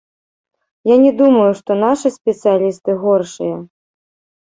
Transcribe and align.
Я 0.93 0.97
не 1.03 1.11
думаю, 1.19 1.45
што 1.61 1.71
нашы 1.83 2.07
спецыялісты 2.19 2.91
горшыя. 3.07 3.65